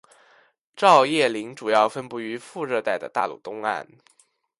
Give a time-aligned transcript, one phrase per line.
[0.75, 3.87] 照叶林主要分布于副热带的大陆东岸。